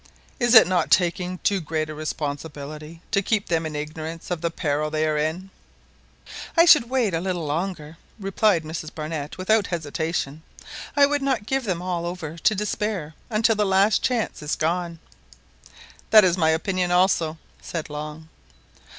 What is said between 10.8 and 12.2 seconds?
"I would not give them all